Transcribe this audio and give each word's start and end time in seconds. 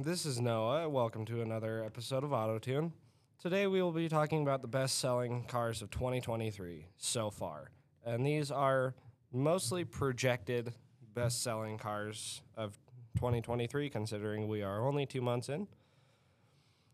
Hi, 0.00 0.04
this 0.04 0.24
is 0.24 0.40
Noah. 0.40 0.88
Welcome 0.88 1.26
to 1.26 1.42
another 1.42 1.84
episode 1.84 2.24
of 2.24 2.30
AutoTune. 2.30 2.92
Today 3.38 3.66
we 3.66 3.82
will 3.82 3.92
be 3.92 4.08
talking 4.08 4.40
about 4.40 4.62
the 4.62 4.68
best 4.68 4.98
selling 4.98 5.44
cars 5.44 5.82
of 5.82 5.90
2023 5.90 6.86
so 6.96 7.28
far. 7.28 7.70
And 8.02 8.24
these 8.24 8.50
are 8.50 8.94
mostly 9.30 9.84
projected 9.84 10.72
best 11.12 11.42
selling 11.42 11.76
cars 11.76 12.40
of 12.56 12.78
2023, 13.16 13.90
considering 13.90 14.48
we 14.48 14.62
are 14.62 14.86
only 14.86 15.04
two 15.04 15.20
months 15.20 15.50
in. 15.50 15.68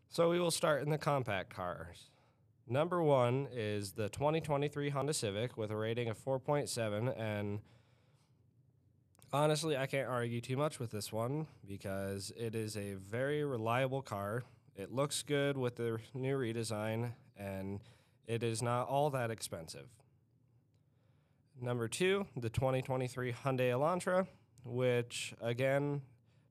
So 0.09 0.29
we 0.29 0.37
will 0.37 0.51
start 0.51 0.83
in 0.83 0.89
the 0.89 0.97
compact 0.97 1.49
cars. 1.49 2.09
Number 2.67 3.01
one 3.01 3.47
is 3.53 3.93
the 3.93 4.09
2023 4.09 4.89
Honda 4.89 5.13
Civic 5.13 5.55
with 5.55 5.71
a 5.71 5.77
rating 5.77 6.09
of 6.09 6.19
4.7 6.19 7.17
and 7.17 7.61
Honestly, 9.33 9.75
I 9.75 9.87
can't 9.87 10.07
argue 10.07 10.39
too 10.39 10.55
much 10.55 10.79
with 10.79 10.91
this 10.91 11.11
one 11.11 11.47
because 11.67 12.31
it 12.37 12.55
is 12.55 12.77
a 12.77 12.93
very 12.93 13.43
reliable 13.43 14.01
car. 14.01 14.43
It 14.73 14.93
looks 14.93 15.21
good 15.21 15.57
with 15.57 15.75
the 15.75 15.99
new 16.13 16.37
redesign 16.37 17.11
and 17.35 17.81
it 18.25 18.41
is 18.41 18.61
not 18.61 18.87
all 18.87 19.09
that 19.09 19.29
expensive. 19.29 19.87
Number 21.59 21.89
two, 21.89 22.25
the 22.37 22.49
2023 22.49 23.33
Hyundai 23.33 23.71
Elantra, 23.71 24.27
which 24.63 25.33
again, 25.41 26.03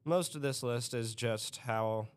most 0.05 0.35
of 0.35 0.43
this 0.43 0.63
list 0.63 0.93
is 0.93 1.15
just 1.15 1.59
how 1.59 2.09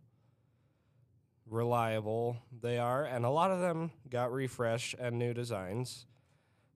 reliable 1.50 2.38
they 2.62 2.78
are, 2.78 3.06
and 3.06 3.26
a 3.26 3.30
lot 3.30 3.50
of 3.50 3.62
them 3.62 3.92
got 4.10 4.32
refreshed 4.32 4.96
and 5.00 5.18
new 5.18 5.34
designs. 5.34 6.06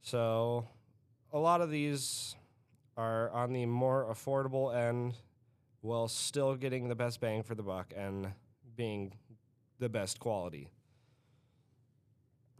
So, 0.02 0.68
a 1.32 1.38
lot 1.38 1.62
of 1.62 1.70
these 1.70 2.36
are 2.98 3.30
on 3.32 3.54
the 3.54 3.66
more 3.66 4.06
affordable 4.06 4.76
end 4.76 5.16
while 5.82 6.08
still 6.08 6.56
getting 6.56 6.88
the 6.88 6.96
best 6.96 7.20
bang 7.20 7.44
for 7.44 7.56
the 7.56 7.64
buck 7.64 7.94
and 7.96 8.32
being 8.76 9.14
the 9.80 9.90
best 9.90 10.20
quality. 10.20 10.70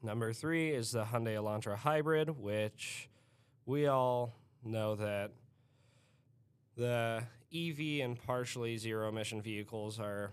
Number 0.02 0.34
three 0.34 0.72
is 0.72 0.92
the 0.92 1.06
Hyundai 1.06 1.36
Elantra 1.36 1.78
Hybrid, 1.78 2.30
which 2.30 3.10
we 3.66 3.88
all 3.88 4.34
know 4.64 4.96
that 4.96 5.32
the 6.76 7.24
EV 7.54 8.04
and 8.04 8.22
partially 8.22 8.78
zero 8.78 9.08
emission 9.08 9.42
vehicles 9.42 10.00
are 10.00 10.32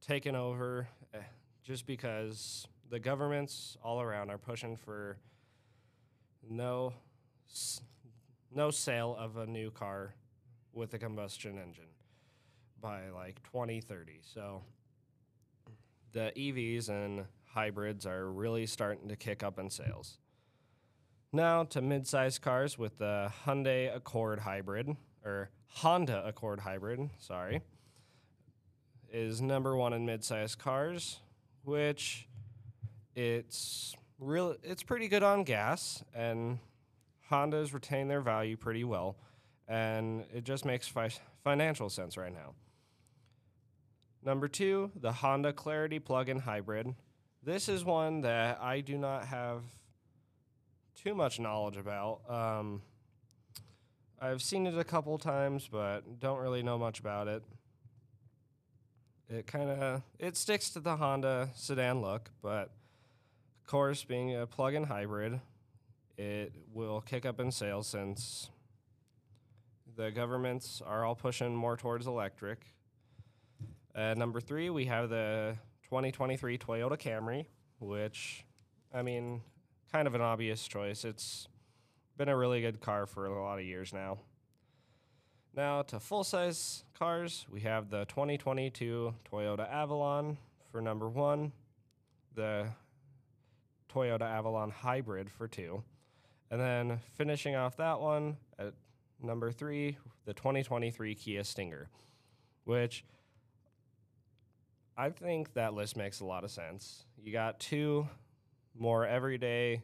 taken 0.00 0.34
over 0.34 0.88
eh, 1.12 1.18
just 1.62 1.86
because 1.86 2.66
the 2.88 2.98
governments 2.98 3.76
all 3.82 4.00
around 4.00 4.30
are 4.30 4.38
pushing 4.38 4.76
for 4.76 5.18
no 6.48 6.92
no 8.56 8.70
sale 8.70 9.14
of 9.18 9.36
a 9.36 9.46
new 9.46 9.70
car 9.70 10.14
with 10.72 10.94
a 10.94 10.98
combustion 10.98 11.58
engine 11.58 11.84
by 12.80 13.10
like 13.10 13.42
2030. 13.44 14.20
So 14.22 14.62
the 16.12 16.32
EVs 16.34 16.88
and 16.88 17.26
hybrids 17.44 18.06
are 18.06 18.32
really 18.32 18.66
starting 18.66 19.08
to 19.08 19.16
kick 19.16 19.42
up 19.42 19.58
in 19.58 19.68
sales. 19.68 20.18
Now 21.32 21.64
to 21.64 21.82
mid-sized 21.82 22.40
cars 22.40 22.78
with 22.78 22.96
the 22.98 23.30
Hyundai 23.44 23.94
Accord 23.94 24.40
Hybrid 24.40 24.96
or 25.24 25.50
Honda 25.66 26.26
Accord 26.26 26.60
Hybrid, 26.60 27.10
sorry, 27.18 27.60
is 29.12 29.42
number 29.42 29.76
1 29.76 29.92
in 29.92 30.06
mid-sized 30.06 30.58
cars, 30.58 31.20
which 31.64 32.26
it's 33.14 33.94
real 34.18 34.56
it's 34.62 34.82
pretty 34.82 35.08
good 35.08 35.22
on 35.22 35.44
gas 35.44 36.02
and 36.14 36.58
Hondas 37.30 37.72
retain 37.74 38.08
their 38.08 38.20
value 38.20 38.56
pretty 38.56 38.84
well, 38.84 39.16
and 39.68 40.24
it 40.32 40.44
just 40.44 40.64
makes 40.64 40.86
fi- 40.86 41.10
financial 41.42 41.88
sense 41.90 42.16
right 42.16 42.32
now. 42.32 42.54
Number 44.24 44.48
two, 44.48 44.90
the 44.96 45.12
Honda 45.12 45.52
Clarity 45.52 45.98
plug-in 45.98 46.40
hybrid. 46.40 46.94
This 47.42 47.68
is 47.68 47.84
one 47.84 48.22
that 48.22 48.60
I 48.60 48.80
do 48.80 48.98
not 48.98 49.26
have 49.26 49.62
too 50.96 51.14
much 51.14 51.38
knowledge 51.38 51.76
about. 51.76 52.20
Um, 52.28 52.82
I've 54.20 54.42
seen 54.42 54.66
it 54.66 54.76
a 54.76 54.84
couple 54.84 55.16
times, 55.18 55.68
but 55.70 56.18
don't 56.18 56.40
really 56.40 56.62
know 56.62 56.78
much 56.78 56.98
about 56.98 57.28
it. 57.28 57.42
It 59.28 59.46
kind 59.46 59.70
of 59.70 60.02
it 60.18 60.36
sticks 60.36 60.70
to 60.70 60.80
the 60.80 60.96
Honda 60.96 61.50
sedan 61.54 62.00
look, 62.00 62.30
but 62.42 62.70
of 63.60 63.66
course, 63.66 64.04
being 64.04 64.34
a 64.34 64.46
plug-in 64.46 64.84
hybrid, 64.84 65.40
it 66.16 66.52
will 66.72 67.00
kick 67.00 67.26
up 67.26 67.40
in 67.40 67.50
sales 67.50 67.86
since 67.86 68.50
the 69.96 70.10
governments 70.10 70.82
are 70.84 71.04
all 71.04 71.14
pushing 71.14 71.54
more 71.54 71.76
towards 71.76 72.06
electric. 72.06 72.64
Uh, 73.94 74.14
number 74.14 74.40
three, 74.40 74.68
we 74.70 74.84
have 74.86 75.08
the 75.08 75.56
2023 75.84 76.58
Toyota 76.58 76.98
Camry, 76.98 77.46
which, 77.80 78.44
I 78.92 79.02
mean, 79.02 79.40
kind 79.90 80.06
of 80.06 80.14
an 80.14 80.20
obvious 80.20 80.66
choice. 80.66 81.04
It's 81.04 81.48
been 82.16 82.28
a 82.28 82.36
really 82.36 82.60
good 82.60 82.80
car 82.80 83.06
for 83.06 83.26
a 83.26 83.42
lot 83.42 83.58
of 83.58 83.64
years 83.64 83.92
now. 83.92 84.18
Now 85.54 85.80
to 85.82 85.98
full 85.98 86.24
size 86.24 86.84
cars, 86.98 87.46
we 87.50 87.60
have 87.60 87.88
the 87.88 88.04
2022 88.06 89.14
Toyota 89.32 89.70
Avalon 89.72 90.36
for 90.70 90.82
number 90.82 91.08
one, 91.08 91.52
the 92.34 92.66
Toyota 93.90 94.22
Avalon 94.22 94.70
Hybrid 94.70 95.30
for 95.30 95.48
two. 95.48 95.82
And 96.50 96.60
then 96.60 97.00
finishing 97.16 97.56
off 97.56 97.76
that 97.78 98.00
one 98.00 98.36
at 98.58 98.74
number 99.20 99.50
three, 99.50 99.96
the 100.24 100.34
2023 100.34 101.14
Kia 101.14 101.42
Stinger, 101.42 101.88
which 102.64 103.04
I 104.96 105.10
think 105.10 105.54
that 105.54 105.74
list 105.74 105.96
makes 105.96 106.20
a 106.20 106.24
lot 106.24 106.44
of 106.44 106.50
sense. 106.50 107.04
You 107.22 107.32
got 107.32 107.58
two 107.58 108.08
more 108.78 109.06
everyday 109.06 109.82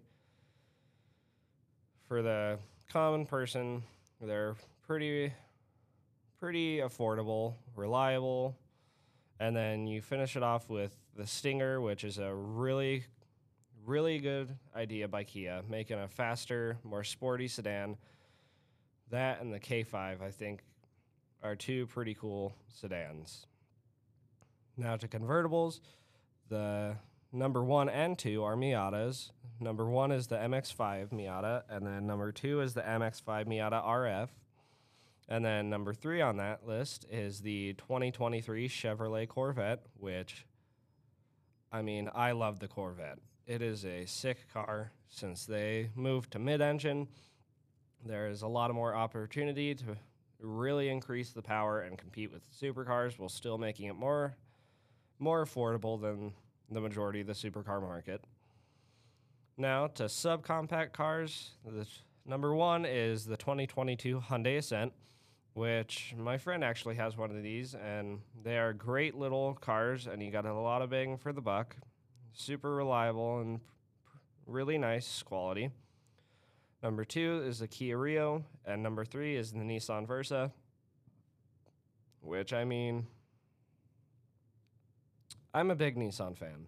for 2.06 2.22
the 2.22 2.58
common 2.90 3.26
person. 3.26 3.82
They're 4.20 4.54
pretty 4.86 5.32
pretty 6.38 6.78
affordable, 6.78 7.54
reliable, 7.76 8.56
and 9.38 9.54
then 9.54 9.86
you 9.86 10.00
finish 10.00 10.36
it 10.36 10.42
off 10.42 10.68
with 10.68 10.96
the 11.16 11.26
Stinger, 11.26 11.80
which 11.80 12.02
is 12.04 12.18
a 12.18 12.34
really 12.34 13.04
really 13.84 14.18
good 14.18 14.56
idea 14.74 15.08
by 15.08 15.24
Kia, 15.24 15.62
making 15.68 15.98
a 15.98 16.08
faster, 16.08 16.78
more 16.84 17.04
sporty 17.04 17.48
sedan. 17.48 17.96
That 19.10 19.40
and 19.40 19.52
the 19.52 19.60
K5, 19.60 20.22
I 20.22 20.30
think, 20.30 20.62
are 21.42 21.56
two 21.56 21.86
pretty 21.86 22.14
cool 22.14 22.54
sedans. 22.68 23.46
Now 24.76 24.96
to 24.96 25.08
convertibles, 25.08 25.80
the 26.48 26.96
number 27.32 27.62
one 27.62 27.88
and 27.88 28.18
two 28.18 28.42
are 28.44 28.56
Miatas. 28.56 29.30
Number 29.60 29.86
one 29.86 30.12
is 30.12 30.28
the 30.28 30.36
MX5 30.36 31.10
Miata, 31.10 31.62
and 31.68 31.86
then 31.86 32.06
number 32.06 32.32
two 32.32 32.60
is 32.60 32.74
the 32.74 32.82
MX5 32.82 33.46
Miata 33.46 33.84
RF. 33.84 34.28
And 35.28 35.44
then 35.44 35.70
number 35.70 35.94
three 35.94 36.20
on 36.20 36.36
that 36.38 36.66
list 36.66 37.06
is 37.10 37.40
the 37.40 37.74
2023 37.74 38.68
Chevrolet 38.68 39.28
Corvette, 39.28 39.84
which, 39.98 40.46
I 41.70 41.82
mean, 41.82 42.10
I 42.14 42.32
love 42.32 42.58
the 42.58 42.68
Corvette 42.68 43.18
it 43.46 43.62
is 43.62 43.84
a 43.84 44.04
sick 44.06 44.38
car 44.52 44.92
since 45.08 45.46
they 45.46 45.90
moved 45.94 46.32
to 46.32 46.38
mid-engine. 46.38 47.08
There 48.04 48.28
is 48.28 48.42
a 48.42 48.48
lot 48.48 48.70
of 48.70 48.76
more 48.76 48.94
opportunity 48.94 49.74
to 49.74 49.96
really 50.40 50.88
increase 50.88 51.30
the 51.30 51.42
power 51.42 51.80
and 51.82 51.96
compete 51.96 52.32
with 52.32 52.42
supercars 52.52 53.18
while 53.18 53.28
still 53.28 53.58
making 53.58 53.86
it 53.86 53.94
more 53.94 54.36
more 55.18 55.44
affordable 55.44 56.00
than 56.00 56.32
the 56.68 56.80
majority 56.80 57.20
of 57.20 57.28
the 57.28 57.32
supercar 57.32 57.80
market. 57.80 58.24
Now 59.56 59.86
to 59.86 60.04
subcompact 60.04 60.92
cars, 60.92 61.52
the 61.64 61.86
number 62.26 62.52
one 62.52 62.84
is 62.84 63.24
the 63.24 63.36
2022 63.36 64.20
Hyundai 64.28 64.58
Accent, 64.58 64.92
which 65.52 66.12
my 66.18 66.38
friend 66.38 66.64
actually 66.64 66.96
has 66.96 67.16
one 67.16 67.30
of 67.30 67.40
these, 67.40 67.74
and 67.74 68.18
they 68.42 68.58
are 68.58 68.72
great 68.72 69.14
little 69.14 69.54
cars, 69.54 70.08
and 70.08 70.20
you 70.20 70.32
got 70.32 70.44
a 70.44 70.52
lot 70.52 70.82
of 70.82 70.90
bang 70.90 71.16
for 71.16 71.32
the 71.32 71.40
buck 71.40 71.76
super 72.32 72.74
reliable 72.74 73.40
and 73.40 73.60
really 74.46 74.78
nice 74.78 75.22
quality. 75.22 75.70
Number 76.82 77.04
two 77.04 77.42
is 77.46 77.60
the 77.60 77.68
Kia 77.68 77.96
Rio, 77.96 78.44
and 78.64 78.82
number 78.82 79.04
three 79.04 79.36
is 79.36 79.52
the 79.52 79.58
Nissan 79.58 80.06
Versa, 80.06 80.50
which 82.20 82.52
I 82.52 82.64
mean, 82.64 83.06
I'm 85.54 85.70
a 85.70 85.76
big 85.76 85.96
Nissan 85.96 86.36
fan. 86.36 86.66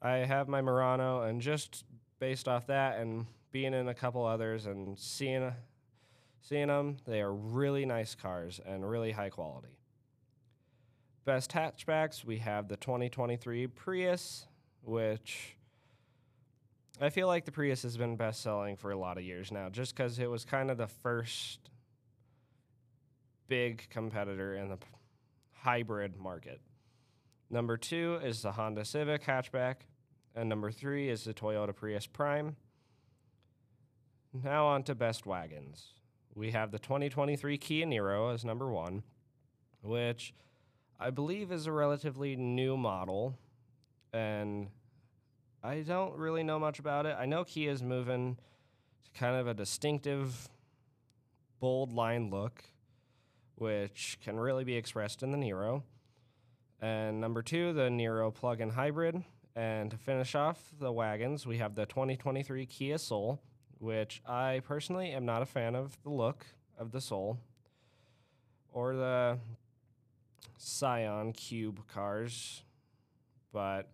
I 0.00 0.18
have 0.18 0.48
my 0.48 0.62
Murano, 0.62 1.22
and 1.22 1.42
just 1.42 1.84
based 2.18 2.48
off 2.48 2.66
that 2.68 2.98
and 2.98 3.26
being 3.50 3.74
in 3.74 3.88
a 3.88 3.94
couple 3.94 4.24
others 4.24 4.66
and 4.66 4.98
seeing 4.98 5.52
seeing 6.40 6.68
them, 6.68 6.96
they 7.06 7.20
are 7.20 7.32
really 7.32 7.84
nice 7.84 8.14
cars 8.14 8.60
and 8.64 8.88
really 8.88 9.12
high 9.12 9.28
quality. 9.28 9.77
Best 11.28 11.52
hatchbacks, 11.52 12.24
we 12.24 12.38
have 12.38 12.68
the 12.68 12.78
2023 12.78 13.66
Prius, 13.66 14.46
which 14.80 15.58
I 16.98 17.10
feel 17.10 17.26
like 17.26 17.44
the 17.44 17.52
Prius 17.52 17.82
has 17.82 17.98
been 17.98 18.16
best 18.16 18.40
selling 18.40 18.76
for 18.76 18.92
a 18.92 18.96
lot 18.96 19.18
of 19.18 19.24
years 19.24 19.52
now, 19.52 19.68
just 19.68 19.94
because 19.94 20.18
it 20.18 20.30
was 20.30 20.46
kind 20.46 20.70
of 20.70 20.78
the 20.78 20.86
first 20.86 21.68
big 23.46 23.86
competitor 23.90 24.54
in 24.54 24.70
the 24.70 24.78
hybrid 25.52 26.16
market. 26.16 26.62
Number 27.50 27.76
two 27.76 28.18
is 28.24 28.40
the 28.40 28.52
Honda 28.52 28.86
Civic 28.86 29.22
hatchback, 29.22 29.82
and 30.34 30.48
number 30.48 30.70
three 30.70 31.10
is 31.10 31.24
the 31.24 31.34
Toyota 31.34 31.76
Prius 31.76 32.06
Prime. 32.06 32.56
Now 34.32 34.64
on 34.68 34.82
to 34.84 34.94
best 34.94 35.26
wagons. 35.26 35.88
We 36.34 36.52
have 36.52 36.70
the 36.70 36.78
2023 36.78 37.58
Kia 37.58 37.84
Niro 37.84 38.32
as 38.32 38.46
number 38.46 38.72
one, 38.72 39.02
which 39.82 40.32
I 41.00 41.10
believe 41.10 41.52
is 41.52 41.66
a 41.66 41.72
relatively 41.72 42.34
new 42.34 42.76
model, 42.76 43.38
and 44.12 44.68
I 45.62 45.80
don't 45.80 46.16
really 46.16 46.42
know 46.42 46.58
much 46.58 46.80
about 46.80 47.06
it. 47.06 47.14
I 47.16 47.24
know 47.24 47.44
Kia 47.44 47.70
is 47.70 47.82
moving 47.84 48.36
to 49.04 49.20
kind 49.20 49.36
of 49.36 49.46
a 49.46 49.54
distinctive, 49.54 50.48
bold 51.60 51.92
line 51.92 52.30
look, 52.30 52.64
which 53.54 54.18
can 54.24 54.40
really 54.40 54.64
be 54.64 54.74
expressed 54.74 55.22
in 55.22 55.30
the 55.30 55.38
Niro. 55.38 55.82
And 56.80 57.20
number 57.20 57.42
two, 57.42 57.72
the 57.72 57.88
Niro 57.88 58.34
plug-in 58.34 58.70
hybrid. 58.70 59.22
And 59.54 59.92
to 59.92 59.96
finish 59.96 60.34
off 60.34 60.72
the 60.80 60.92
wagons, 60.92 61.46
we 61.46 61.58
have 61.58 61.74
the 61.76 61.86
2023 61.86 62.66
Kia 62.66 62.98
Soul, 62.98 63.40
which 63.78 64.20
I 64.26 64.62
personally 64.64 65.10
am 65.10 65.24
not 65.24 65.42
a 65.42 65.46
fan 65.46 65.76
of 65.76 65.96
the 66.02 66.10
look 66.10 66.46
of 66.76 66.90
the 66.90 67.00
Soul 67.00 67.38
or 68.72 68.94
the 68.94 69.38
Scion 70.56 71.32
Cube 71.32 71.86
cars, 71.86 72.62
but 73.52 73.90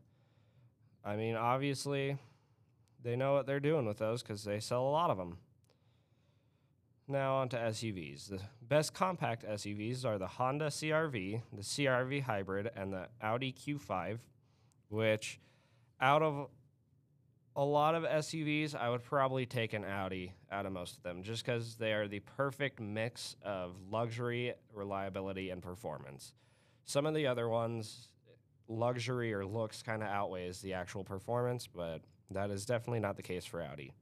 I 1.04 1.16
mean, 1.16 1.36
obviously, 1.36 2.16
they 3.02 3.16
know 3.16 3.34
what 3.34 3.46
they're 3.46 3.60
doing 3.60 3.86
with 3.86 3.98
those 3.98 4.22
because 4.22 4.44
they 4.44 4.60
sell 4.60 4.82
a 4.82 4.90
lot 4.90 5.10
of 5.10 5.18
them. 5.18 5.38
Now 7.06 7.34
on 7.36 7.50
to 7.50 7.56
SUVs. 7.58 8.28
The 8.28 8.40
best 8.62 8.94
compact 8.94 9.44
SUVs 9.46 10.06
are 10.06 10.16
the 10.16 10.26
Honda 10.26 10.68
CRV, 10.68 11.42
the 11.52 11.62
CRV 11.62 12.22
Hybrid, 12.22 12.70
and 12.74 12.94
the 12.94 13.08
Audi 13.20 13.52
Q5, 13.52 14.20
which 14.88 15.38
out 16.00 16.22
of 16.22 16.48
a 17.56 17.64
lot 17.64 17.94
of 17.94 18.02
SUVs, 18.02 18.74
I 18.74 18.90
would 18.90 19.04
probably 19.04 19.46
take 19.46 19.72
an 19.74 19.84
Audi 19.84 20.32
out 20.50 20.66
of 20.66 20.72
most 20.72 20.96
of 20.96 21.02
them 21.02 21.22
just 21.22 21.44
because 21.44 21.76
they 21.76 21.92
are 21.92 22.08
the 22.08 22.20
perfect 22.20 22.80
mix 22.80 23.36
of 23.44 23.76
luxury, 23.90 24.54
reliability, 24.72 25.50
and 25.50 25.62
performance. 25.62 26.34
Some 26.84 27.06
of 27.06 27.14
the 27.14 27.26
other 27.26 27.48
ones, 27.48 28.08
luxury 28.68 29.32
or 29.32 29.46
looks 29.46 29.82
kind 29.82 30.02
of 30.02 30.08
outweighs 30.08 30.60
the 30.60 30.74
actual 30.74 31.04
performance, 31.04 31.68
but 31.68 32.00
that 32.30 32.50
is 32.50 32.66
definitely 32.66 33.00
not 33.00 33.16
the 33.16 33.22
case 33.22 33.44
for 33.44 33.62
Audi. 33.62 33.92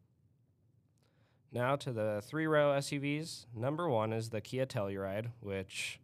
Now 1.53 1.77
to 1.77 1.93
the 1.93 2.23
three 2.25 2.47
row 2.47 2.71
SUVs. 2.79 3.45
Number 3.55 3.89
one 3.89 4.15
is 4.15 4.31
the 4.31 4.41
Kia 4.41 4.65
Telluride, 4.65 5.27
which, 5.41 6.01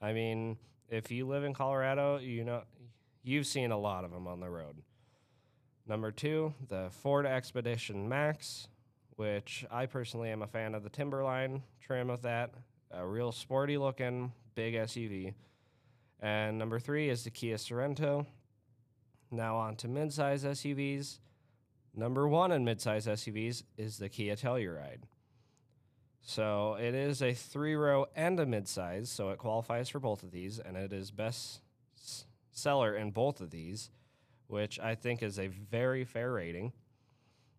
I 0.00 0.12
mean, 0.12 0.56
if 0.88 1.12
you 1.12 1.28
live 1.28 1.44
in 1.44 1.54
Colorado, 1.54 2.18
you 2.18 2.42
know 2.42 2.64
you've 3.22 3.46
seen 3.46 3.70
a 3.70 3.78
lot 3.78 4.04
of 4.04 4.10
them 4.10 4.26
on 4.26 4.40
the 4.40 4.50
road. 4.50 4.82
Number 5.86 6.12
two, 6.12 6.54
the 6.68 6.88
Ford 6.90 7.26
Expedition 7.26 8.08
Max, 8.08 8.68
which 9.16 9.64
I 9.70 9.86
personally 9.86 10.30
am 10.30 10.42
a 10.42 10.46
fan 10.46 10.74
of 10.74 10.84
the 10.84 10.90
Timberline 10.90 11.62
trim 11.80 12.08
of 12.08 12.22
that, 12.22 12.50
a 12.90 13.04
real 13.04 13.32
sporty 13.32 13.76
looking 13.76 14.32
big 14.54 14.74
SUV. 14.74 15.34
And 16.20 16.56
number 16.56 16.78
three 16.78 17.08
is 17.08 17.24
the 17.24 17.30
Kia 17.30 17.56
Sorento. 17.56 18.26
Now 19.30 19.56
on 19.56 19.74
to 19.76 19.88
midsize 19.88 20.44
SUVs. 20.44 21.18
Number 21.94 22.28
one 22.28 22.52
in 22.52 22.64
midsize 22.64 23.08
SUVs 23.08 23.64
is 23.76 23.98
the 23.98 24.08
Kia 24.08 24.36
Telluride. 24.36 25.02
So 26.22 26.74
it 26.74 26.94
is 26.94 27.20
a 27.20 27.34
three 27.34 27.74
row 27.74 28.06
and 28.14 28.38
a 28.38 28.46
midsize, 28.46 29.08
so 29.08 29.30
it 29.30 29.38
qualifies 29.38 29.88
for 29.88 29.98
both 29.98 30.22
of 30.22 30.30
these, 30.30 30.60
and 30.60 30.76
it 30.76 30.92
is 30.92 31.10
best 31.10 31.60
seller 32.52 32.94
in 32.94 33.10
both 33.10 33.40
of 33.40 33.50
these, 33.50 33.90
which 34.52 34.78
I 34.78 34.94
think 34.94 35.22
is 35.22 35.38
a 35.38 35.46
very 35.46 36.04
fair 36.04 36.30
rating. 36.30 36.74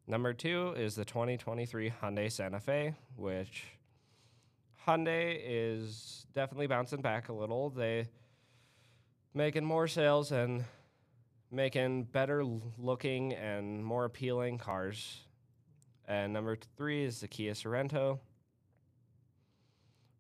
Number 0.05 0.31
two 0.31 0.75
is 0.77 0.93
the 0.93 1.03
2023 1.03 1.91
Hyundai 1.99 2.31
Santa 2.31 2.59
Fe, 2.59 2.93
which 3.15 3.63
Hyundai 4.85 5.41
is 5.43 6.27
definitely 6.35 6.67
bouncing 6.67 7.01
back 7.01 7.29
a 7.29 7.33
little. 7.33 7.71
They 7.71 8.09
making 9.33 9.65
more 9.65 9.87
sales 9.87 10.31
and 10.31 10.65
making 11.49 12.03
better 12.03 12.45
looking 12.77 13.33
and 13.33 13.83
more 13.83 14.05
appealing 14.05 14.59
cars. 14.59 15.21
And 16.07 16.31
number 16.31 16.59
three 16.77 17.05
is 17.05 17.21
the 17.21 17.27
Kia 17.27 17.53
Sorento. 17.53 18.19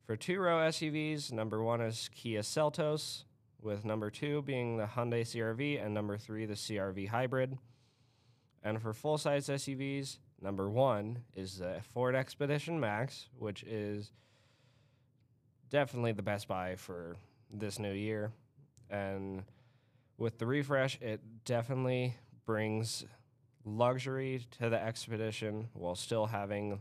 For 0.07 0.15
two 0.15 0.39
row 0.39 0.57
SUVs, 0.69 1.31
number 1.31 1.61
one 1.61 1.81
is 1.81 2.09
Kia 2.15 2.41
Seltos, 2.41 3.25
with 3.63 3.85
number 3.85 4.09
two 4.09 4.41
being 4.41 4.77
the 4.77 4.85
Hyundai 4.85 5.21
CRV 5.21 5.83
and 5.83 5.93
number 5.93 6.17
three 6.17 6.45
the 6.45 6.53
CRV 6.53 7.07
Hybrid. 7.07 7.57
And 8.63 8.81
for 8.81 8.93
full 8.93 9.17
size 9.17 9.47
SUVs, 9.47 10.17
number 10.41 10.69
one 10.69 11.19
is 11.35 11.57
the 11.57 11.81
Ford 11.93 12.15
Expedition 12.15 12.79
Max, 12.79 13.27
which 13.37 13.63
is 13.63 14.11
definitely 15.69 16.11
the 16.11 16.21
best 16.21 16.47
buy 16.47 16.75
for 16.75 17.15
this 17.51 17.79
new 17.79 17.93
year. 17.93 18.31
And 18.89 19.43
with 20.17 20.37
the 20.37 20.45
refresh, 20.45 20.99
it 21.01 21.21
definitely 21.45 22.15
brings 22.45 23.05
luxury 23.65 24.45
to 24.59 24.69
the 24.69 24.81
Expedition 24.81 25.69
while 25.73 25.95
still 25.95 26.25
having 26.25 26.79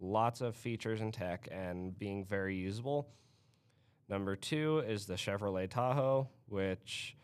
lots 0.00 0.40
of 0.40 0.54
features 0.54 1.00
and 1.00 1.12
tech 1.12 1.48
and 1.50 1.98
being 1.98 2.24
very 2.24 2.56
usable. 2.56 3.08
Number 4.08 4.36
two 4.36 4.82
is 4.86 5.06
the 5.06 5.14
Chevrolet 5.14 5.70
Tahoe, 5.70 6.28
which 6.48 7.16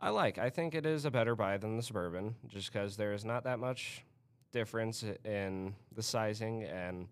I 0.00 0.10
like. 0.10 0.38
I 0.38 0.50
think 0.50 0.74
it 0.74 0.86
is 0.86 1.04
a 1.04 1.10
better 1.10 1.34
buy 1.34 1.56
than 1.56 1.76
the 1.76 1.82
Suburban, 1.82 2.36
just 2.46 2.72
because 2.72 2.96
there 2.96 3.12
is 3.12 3.24
not 3.24 3.44
that 3.44 3.58
much 3.58 4.04
difference 4.52 5.04
in 5.24 5.74
the 5.94 6.02
sizing, 6.02 6.62
and 6.64 7.08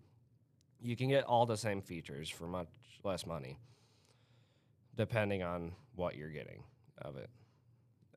you 0.80 0.94
can 0.94 1.08
get 1.08 1.24
all 1.24 1.46
the 1.46 1.56
same 1.56 1.82
features 1.82 2.28
for 2.28 2.46
much 2.46 2.68
less 3.02 3.26
money, 3.26 3.58
depending 4.96 5.42
on 5.42 5.72
what 5.96 6.16
you're 6.16 6.28
getting 6.28 6.62
of 6.98 7.16
it. 7.16 7.30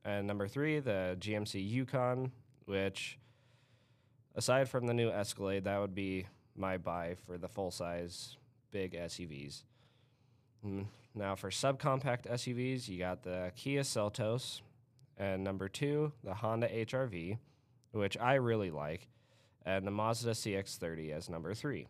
And 0.04 0.26
number 0.26 0.46
three, 0.46 0.78
the 0.78 1.16
GMC 1.18 1.68
Yukon, 1.68 2.30
which, 2.66 3.18
aside 4.36 4.68
from 4.68 4.86
the 4.86 4.94
new 4.94 5.10
Escalade, 5.10 5.64
that 5.64 5.80
would 5.80 5.94
be 5.96 6.26
my 6.54 6.76
buy 6.76 7.16
for 7.26 7.38
the 7.38 7.48
full 7.48 7.72
size 7.72 8.36
big 8.70 8.92
SUVs. 8.92 9.64
Mm, 10.64 10.86
Now, 11.14 11.34
for 11.34 11.50
subcompact 11.50 12.26
SUVs, 12.30 12.88
you 12.88 12.98
got 12.98 13.22
the 13.22 13.52
Kia 13.56 13.82
Seltos, 13.82 14.60
and 15.16 15.42
number 15.42 15.68
two, 15.68 16.12
the 16.24 16.34
Honda 16.34 16.68
HRV, 16.68 17.38
which 17.92 18.18
I 18.18 18.34
really 18.34 18.70
like, 18.70 19.08
and 19.64 19.86
the 19.86 19.90
Mazda 19.90 20.32
CX30 20.32 21.12
as 21.12 21.28
number 21.30 21.54
three. 21.54 21.86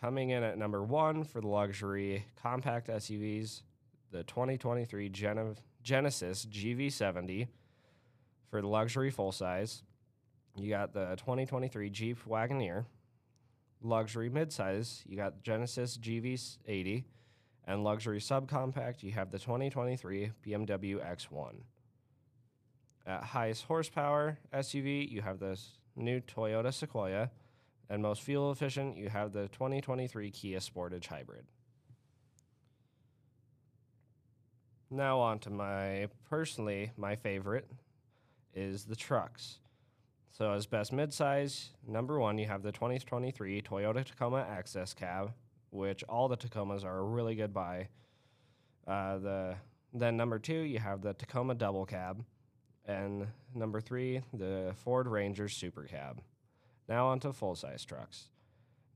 Coming 0.00 0.30
in 0.30 0.42
at 0.42 0.58
number 0.58 0.82
one 0.82 1.24
for 1.24 1.40
the 1.40 1.48
luxury 1.48 2.26
compact 2.42 2.88
SUVs, 2.88 3.62
the 4.10 4.22
2023 4.24 5.08
Gen- 5.08 5.56
Genesis 5.82 6.44
GV70 6.44 7.48
for 8.50 8.60
the 8.60 8.68
luxury 8.68 9.10
full 9.10 9.32
size. 9.32 9.82
You 10.56 10.68
got 10.68 10.92
the 10.92 11.16
2023 11.16 11.88
Jeep 11.88 12.18
Wagoneer. 12.28 12.84
Luxury 13.84 14.30
midsize, 14.30 15.02
you 15.06 15.14
got 15.14 15.42
Genesis 15.42 15.98
GV80. 15.98 17.04
And 17.66 17.84
luxury 17.84 18.18
subcompact, 18.18 19.02
you 19.02 19.12
have 19.12 19.30
the 19.30 19.38
2023 19.38 20.32
BMW 20.44 20.96
X1. 20.96 21.54
At 23.06 23.22
highest 23.22 23.64
horsepower 23.64 24.38
SUV, 24.54 25.10
you 25.10 25.20
have 25.20 25.38
this 25.38 25.78
new 25.96 26.20
Toyota 26.20 26.72
Sequoia. 26.72 27.30
And 27.90 28.02
most 28.02 28.22
fuel 28.22 28.50
efficient, 28.50 28.96
you 28.96 29.10
have 29.10 29.32
the 29.32 29.48
2023 29.48 30.30
Kia 30.30 30.58
Sportage 30.58 31.06
Hybrid. 31.06 31.44
Now 34.90 35.20
on 35.20 35.38
to 35.40 35.50
my 35.50 36.08
personally 36.30 36.92
my 36.96 37.16
favorite 37.16 37.68
is 38.54 38.84
the 38.84 38.96
trucks. 38.96 39.58
So 40.36 40.50
as 40.50 40.66
best 40.66 40.92
midsize, 40.92 41.68
number 41.86 42.18
one, 42.18 42.38
you 42.38 42.46
have 42.46 42.64
the 42.64 42.72
2023 42.72 43.62
Toyota 43.62 44.04
Tacoma 44.04 44.44
Access 44.50 44.92
Cab, 44.92 45.32
which 45.70 46.02
all 46.08 46.26
the 46.26 46.36
Tacomas 46.36 46.84
are 46.84 46.98
a 46.98 47.04
really 47.04 47.36
good 47.36 47.54
buy. 47.54 47.86
Uh, 48.84 49.18
the 49.18 49.54
then 49.92 50.16
number 50.16 50.40
two, 50.40 50.58
you 50.58 50.80
have 50.80 51.02
the 51.02 51.14
Tacoma 51.14 51.54
Double 51.54 51.86
Cab, 51.86 52.24
and 52.84 53.28
number 53.54 53.80
three, 53.80 54.22
the 54.32 54.74
Ford 54.74 55.06
Ranger 55.06 55.48
Super 55.48 55.84
Cab. 55.84 56.20
Now 56.88 57.06
on 57.06 57.20
to 57.20 57.32
full 57.32 57.54
size 57.54 57.84
trucks. 57.84 58.30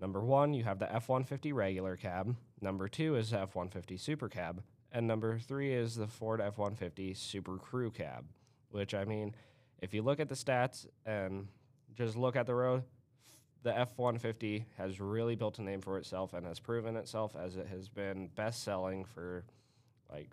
Number 0.01 0.25
one, 0.25 0.55
you 0.55 0.65
have 0.65 0.81
the 0.81 0.93
F 0.93 1.09
150 1.09 1.53
regular 1.53 1.95
cab. 1.95 2.35
Number 2.61 2.89
two 2.89 3.15
is 3.15 3.31
the 3.31 3.39
F 3.43 3.55
150 3.55 3.97
Super 3.97 4.29
Cab. 4.29 4.65
And 4.91 5.07
number 5.07 5.39
three 5.39 5.73
is 5.73 5.95
the 5.95 6.09
Ford 6.09 6.41
F 6.41 6.59
150 6.59 7.15
Super 7.15 7.59
Crew 7.59 7.93
Cab, 7.93 8.25
which 8.71 8.93
I 8.93 9.05
mean, 9.05 9.37
if 9.81 9.95
you 9.95 10.03
look 10.03 10.21
at 10.21 10.29
the 10.29 10.35
stats 10.35 10.87
and 11.07 11.49
just 11.95 12.17
look 12.17 12.37
at 12.37 12.47
the 12.47 12.55
road, 12.55 12.83
the 13.63 13.77
F 13.77 13.93
150 13.97 14.65
has 14.77 15.01
really 15.01 15.35
built 15.35 15.59
a 15.59 15.63
name 15.63 15.81
for 15.81 15.99
itself 15.99 16.33
and 16.33 16.47
has 16.47 16.61
proven 16.61 16.97
itself 16.97 17.37
as 17.37 17.57
it 17.57 17.67
has 17.67 17.89
been 17.89 18.29
best 18.35 18.63
selling 18.63 19.05
for 19.05 19.45
like 20.11 20.31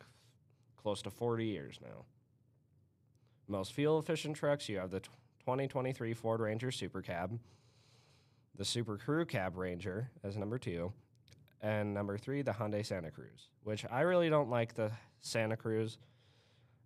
close 0.82 1.02
to 1.02 1.10
40 1.10 1.46
years 1.46 1.80
now. 1.82 2.06
Most 3.48 3.74
fuel 3.74 4.00
efficient 4.00 4.36
trucks, 4.36 4.70
you 4.70 4.78
have 4.78 4.92
the 4.92 5.00
2023 5.00 6.14
Ford 6.14 6.40
Ranger 6.40 6.72
Super 6.72 7.02
Cab, 7.02 7.40
the 8.56 8.66
Super 8.66 8.98
Crew 8.98 9.26
Cab 9.26 9.58
Ranger 9.58 10.10
as 10.24 10.38
number 10.38 10.58
two, 10.58 10.92
and 11.62 11.94
number 11.94 12.18
three, 12.18 12.42
the 12.42 12.52
Hyundai 12.52 12.86
Santa 12.86 13.12
Cruz, 13.12 13.50
which 13.64 13.86
I 13.92 14.02
really 14.02 14.30
don't 14.30 14.50
like 14.50 14.74
the 14.74 14.92
Santa 15.22 15.58
Cruz. 15.58 15.98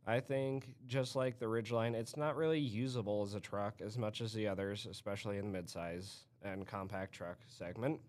I 0.08 0.20
think 0.20 0.74
just 0.88 1.16
like 1.16 1.40
the 1.40 1.46
Ridgeline, 1.46 1.94
it's 1.94 2.18
not 2.18 2.36
really 2.36 2.60
usable 2.60 3.24
as 3.24 3.36
a 3.36 3.40
truck 3.40 3.82
as 3.82 3.98
much 3.98 4.22
as 4.22 4.34
the 4.34 4.48
others, 4.48 4.88
especially 4.90 5.38
in 5.38 5.52
the 5.52 5.58
midsize 5.60 6.22
and 6.42 6.66
compact 6.66 7.14
truck 7.14 7.38
segment. 7.48 8.00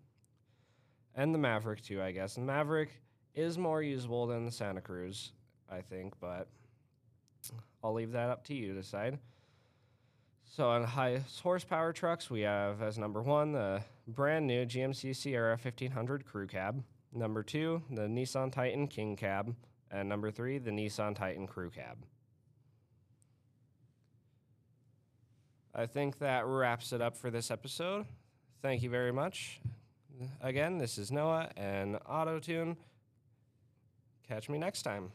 And 1.15 1.33
the 1.33 1.39
Maverick 1.39 1.81
too, 1.81 2.01
I 2.01 2.11
guess. 2.11 2.37
And 2.37 2.47
Maverick 2.47 2.89
is 3.35 3.57
more 3.57 3.81
usable 3.81 4.27
than 4.27 4.45
the 4.45 4.51
Santa 4.51 4.81
Cruz, 4.81 5.31
I 5.69 5.81
think, 5.81 6.13
but 6.19 6.47
I'll 7.83 7.93
leave 7.93 8.11
that 8.13 8.29
up 8.29 8.45
to 8.45 8.53
you 8.53 8.73
to 8.73 8.73
decide. 8.73 9.19
So 10.45 10.69
on 10.69 10.83
high 10.83 11.21
horsepower 11.41 11.93
trucks, 11.93 12.29
we 12.29 12.41
have 12.41 12.81
as 12.81 12.97
number 12.97 13.21
one 13.21 13.53
the 13.53 13.83
brand 14.07 14.47
new 14.47 14.65
GMC 14.65 15.15
Sierra 15.15 15.51
1500 15.51 16.25
Crew 16.25 16.47
Cab. 16.47 16.83
Number 17.13 17.43
two, 17.43 17.81
the 17.89 18.03
Nissan 18.03 18.51
Titan 18.51 18.87
King 18.87 19.15
Cab. 19.15 19.55
And 19.91 20.07
number 20.07 20.31
three, 20.31 20.57
the 20.57 20.71
Nissan 20.71 21.15
Titan 21.15 21.47
Crew 21.47 21.69
Cab. 21.69 21.97
I 25.75 25.85
think 25.85 26.19
that 26.19 26.45
wraps 26.45 26.93
it 26.93 27.01
up 27.01 27.17
for 27.17 27.29
this 27.29 27.51
episode. 27.51 28.05
Thank 28.61 28.83
you 28.83 28.89
very 28.89 29.11
much. 29.11 29.59
Again, 30.41 30.77
this 30.77 30.97
is 30.97 31.11
Noah 31.11 31.49
and 31.57 31.95
AutoTune. 32.01 32.77
Catch 34.27 34.49
me 34.49 34.57
next 34.57 34.83
time. 34.83 35.11